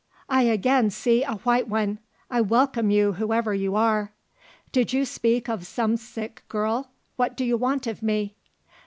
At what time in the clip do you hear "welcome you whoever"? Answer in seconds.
2.41-3.53